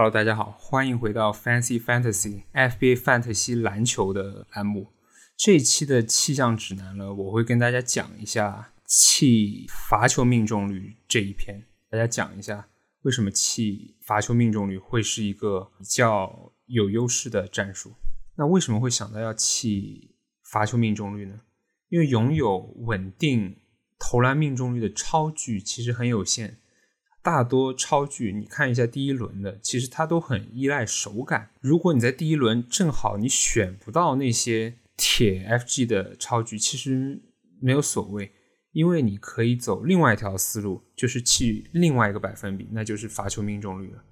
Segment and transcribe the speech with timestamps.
[0.00, 4.92] Hello，大家好，欢迎回到 Fancy Fantasy FBA 范特西篮球的栏目。
[5.36, 12.68] 这一期的气象指南呢，我会跟大家讲一下气罚球命中率这一篇，大家讲一下
[13.02, 17.92] 为什么气罚球命中率会是一个比较有优势的战术。
[18.36, 21.40] 那为什么会想到要气罚球命中率呢？
[21.88, 23.56] 因为拥有稳定
[23.98, 26.60] 投篮命中率的超巨其实很有限。
[27.28, 31.50] 大多超巨，你看一下第一轮的，其实它都很依赖手感。
[31.60, 37.20] 如果你在第一轮正好你选不到那些铁 FG 的超巨，其实
[37.60, 38.32] 没有所谓，
[38.72, 44.02] 因为你可以走另外一条思路，就是弃另外一个百分比，那就是罚球命中率了。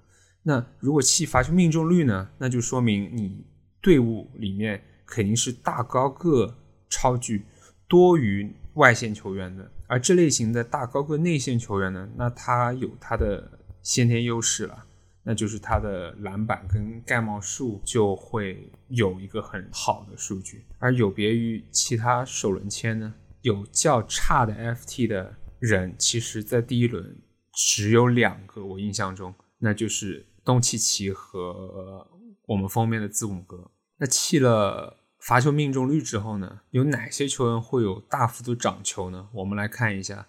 [0.43, 3.43] 那如果弃罚球命中率呢，那就说明你
[3.81, 6.55] 队伍里面肯定是大高个
[6.87, 7.43] 超巨
[7.87, 9.71] 多于外线球员的。
[9.87, 13.49] 而这类型的大高个内线球员呢，那他有他的
[13.81, 14.85] 先天优势了，
[15.23, 20.65] 那就是他的篮板跟盖帽数就会有一个很好的数据。
[20.77, 27.17] 而有别于其他首轮签呢，有较差的 FT 的人，其实在第一轮
[27.53, 32.05] 只有两个，我印象中，那就是东契奇和
[32.45, 33.71] 我们封面的字母哥。
[33.97, 34.97] 那弃了。
[35.27, 39.27] 罚球命中率之后呢，有哪些球员会有大幅度涨球呢？
[39.33, 40.25] 我们来看一下，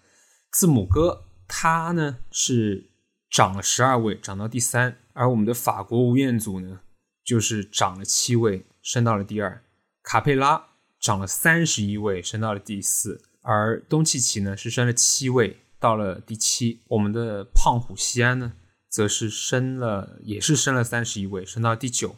[0.51, 2.89] 字母哥他呢是
[3.29, 6.81] 涨了十二位，涨到第三，而我们的法国吴彦祖呢
[7.23, 9.63] 就是涨了七位，升到了第二。
[10.03, 10.67] 卡佩拉
[10.99, 16.81] 涨了三十一位，升到了第四，而东契奇呢是升了七位，到了第七。
[16.89, 18.51] 我们的胖虎西安呢
[18.89, 22.17] 则是升了，也是升了三十一位，升到第九。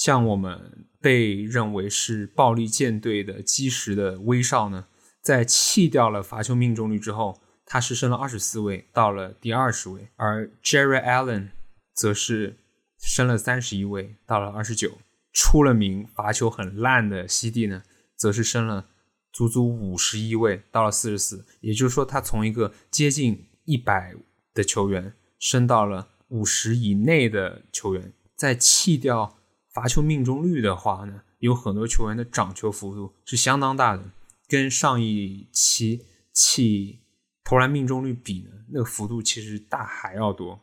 [0.00, 4.86] 像我们被认为是暴力舰队的基石的威少呢，
[5.20, 11.50] 在弃掉了罚球命中率之后，他是升了二十四位，到了第二十位；而 Jerry Allen
[11.92, 12.56] 则是
[12.98, 14.92] 升了三十一位，到了二十九。
[15.34, 17.82] 出了名罚球很烂的西蒂呢，
[18.16, 18.86] 则是升了
[19.30, 21.44] 足足五十一位，到了四十四。
[21.60, 24.14] 也就是说，他从一个接近一百
[24.54, 29.36] 的球员升到了五十以内的球员，在弃掉。
[29.72, 34.10] 罚球命中率的话呢，有很多球员的掌球幅度是相当大的，
[34.48, 37.00] 跟上一期弃
[37.44, 40.60] 投篮命中率比呢，那个幅度其实大还要多。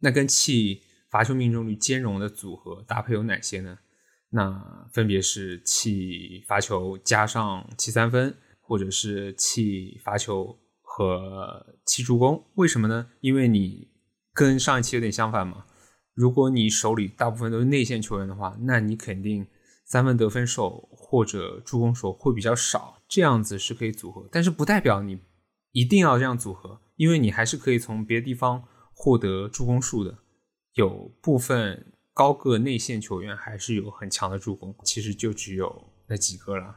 [0.00, 3.78] 那跟弃罚球命中率兼容的组合搭配有哪些呢？
[4.30, 12.42] 那分别是弃罚球加上弃三分，或者是弃罚球和弃助攻。
[12.54, 13.10] 为什么呢？
[13.20, 13.90] 因为你
[14.32, 15.66] 跟上一期有点相反嘛。
[16.20, 19.46] 如果你手里大部分都是内线球员的话，那你肯定
[19.86, 25.18] 三分得分手或者助攻手会比较少，这样子是可以组合，但是不代表你
[25.72, 30.18] 一定要这样组合，因为你还是可以从别的地方获得助攻数的。
[30.74, 36.76] 有部分高个内线球员还是有很强的助攻，其实就只有那几个了。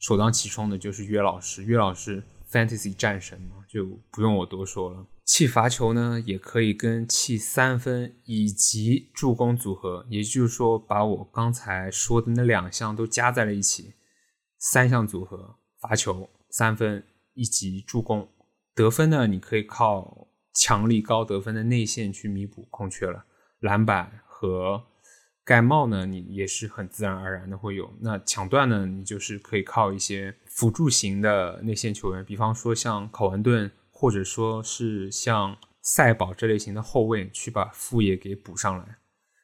[0.00, 2.20] 首当其冲的就是约老师，约老师
[2.50, 5.06] Fantasy 战神嘛，就不用我多说了。
[5.24, 13.94] 弃罚球呢，也可以跟弃三分以及助攻组合，也就是说，把我刚才说的那两项都加在了一起，
[14.58, 18.28] 三项组合：罚球、三分以及助攻。
[18.74, 23.24] 得分呢，你可以靠强力高得分的内线去弥补空缺了。
[23.60, 24.82] 篮板和
[25.44, 27.92] 盖帽呢，你也是很自然而然的会有。
[28.00, 33.70] 那抢断呢，你就是可以靠一些辅助型的内线球员，比方说像考文顿。
[33.92, 38.96] 或者说是像赛宝这类型的后卫去把副业给补上来。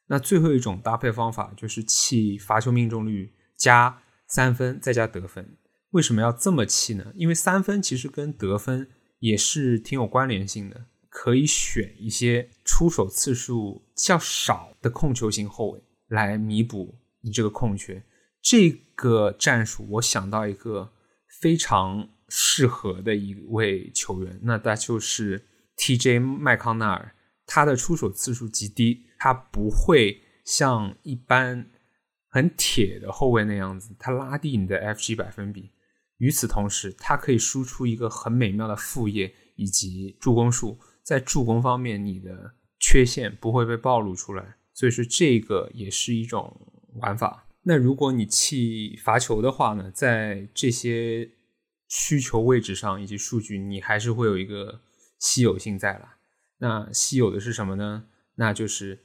[0.06, 5.58] 那最后一种搭配方法就是弃罚球命中率加三分再加得分。
[5.90, 7.12] 为什么要这么弃呢？
[7.16, 8.88] 因为三分其实跟得分
[9.18, 18.02] 也是挺有关联性的，可以选一些出手次数较少的控球型后卫来弥补你这个空缺。
[18.40, 20.92] 这个战术我想到一个
[21.40, 22.08] 非常。
[22.28, 27.14] 适合的一位球员，那他就是 TJ 麦康纳尔。
[27.46, 31.70] 他的出手次数极低，他不会像一般
[32.28, 35.70] 很铁的后卫那样子，他拉低你的 FG 百分比。
[36.16, 44.56] 与此同时，他可以输出一个很美妙的副业以及助攻数，在助攻方面，你的缺陷不会被暴露出来。
[44.74, 46.60] 所以说，这个也是一种
[46.94, 47.45] 玩法。
[47.66, 51.30] 那如果你弃罚球的话呢，在这些。
[51.88, 54.80] 需求位置上以及数据，你还是会有一个
[55.20, 56.16] 稀有性在了。
[56.58, 58.06] 那稀有的是什么呢？
[58.34, 59.04] 那就是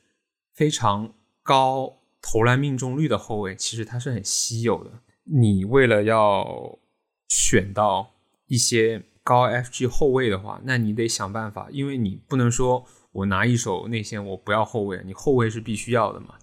[0.56, 1.14] 非常
[1.44, 5.00] 高投篮命中率的后卫，其实它是很稀有的。
[5.26, 6.80] 你为了要
[7.28, 8.16] 选到
[8.48, 16.34] 一些高 FG 后卫的话，那你得想办法，因为你不能说我拿一手内线，我不要后卫，你后卫是必须要的嘛？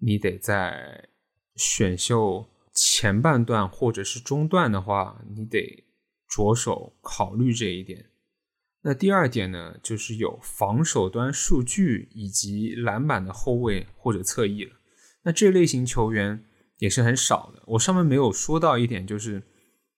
[0.00, 1.08] 你得在
[1.58, 5.84] 选秀前半段或者是中段的话，你得
[6.26, 8.06] 着手考虑这一点。
[8.82, 14.76] 那第二点呢，就是有防守端数据以及篮板的后卫或者侧翼了。
[15.22, 16.44] 那这类型球员
[16.78, 17.62] 也是很少的。
[17.66, 19.42] 我上面没有说到一点，就是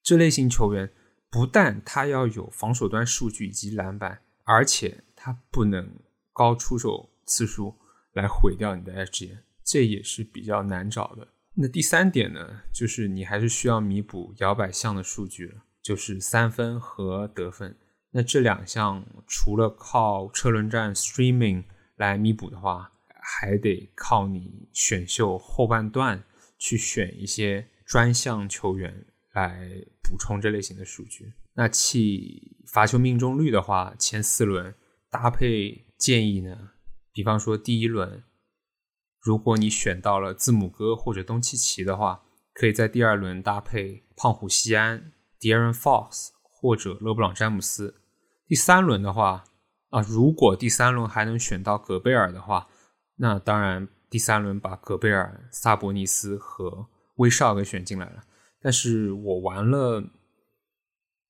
[0.01, 0.91] 这类型球员
[1.29, 5.87] 不但他要有防守端数据以及篮板，而且他不能
[6.33, 7.75] 高出手次数
[8.13, 11.27] 来毁掉你的 S G，这也是比较难找的。
[11.53, 17.77] 那第三点呢，就是你还是需要弥补摇摆项的数据，就是三分和得分。
[18.11, 21.63] 那这两项除了靠车轮战 streaming
[21.97, 26.23] 来弥补的话，还得靠你选秀后半段
[26.57, 29.69] 去选一些专项球员来
[30.01, 31.33] 补充这类型的数据。
[31.53, 34.73] 那弃罚球命中率的话，前四轮
[35.09, 36.71] 搭配建议呢，
[37.13, 38.23] 比方说第一轮，
[39.21, 42.23] 如果你选到了字母哥或者东契奇的话，
[42.53, 48.01] 可以在第二轮搭配胖虎西安、De'Aaron Fox 或者勒布朗詹姆斯。
[48.47, 49.43] 第三轮的话，
[49.89, 52.67] 啊，如果第三轮还能选到戈贝尔的话，
[53.17, 56.87] 那当然第三轮把戈贝尔、萨博尼斯和
[57.17, 58.23] 威少给选进来了。
[58.59, 60.03] 但是我玩了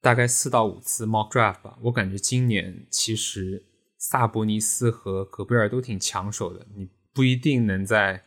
[0.02, 3.66] 大概四到五次 mock draft 吧，我感觉今年其实
[3.98, 8.24] 萨博尼斯和戈贝尔都挺抢手的，你不一定能在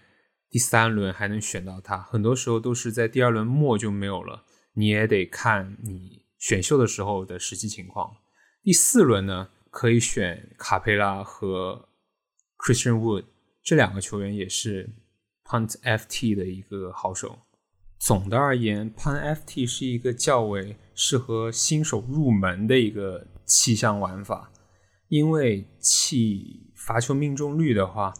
[0.50, 4.44] 第三轮还能选到他，很多时候都是在第二轮末就没有了，
[4.74, 8.16] 你也得看你选秀的时候的实际情况。
[8.62, 11.88] 第四轮呢，可以选卡佩拉和
[12.58, 13.24] Christian Wood
[13.62, 14.94] 这两个球员，也是
[15.44, 17.40] Punt FT 的一个好手。
[17.98, 24.52] 总的而言，Punt FT 是一个较为适合新手入门的一个气象玩法，
[25.08, 28.12] 因为气罚球命中率的话，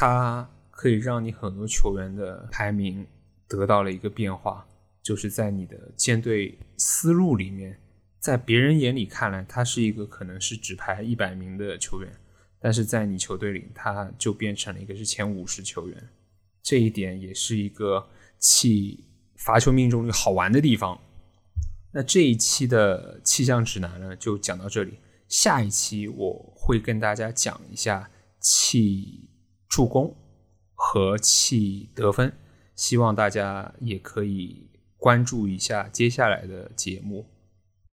[0.00, 3.04] 它可以让你很多球员的排名
[3.48, 4.64] 得到了一个变化，
[5.02, 7.76] 就是在你的舰队思路里面。
[8.20, 12.12] 在别人眼里看来，他是一个可能是只排一百名的球员，
[12.60, 16.08] 但是在你球队里，他就变成了一个是前五十球员。
[16.62, 18.08] 这一点也是一个
[18.38, 19.04] 气
[19.36, 20.96] 罚球命中率好玩的地方。
[21.90, 25.00] 那这一期的气象指南呢，就讲到这里。
[25.26, 28.08] 下一期我会跟大家讲一下
[28.40, 29.27] 气
[29.68, 30.16] 助攻
[30.74, 32.32] 和气得分，
[32.74, 37.26] 希望大家也可以关注一下接下来的节目。